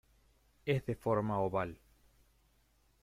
[0.65, 1.77] Es de forma oval.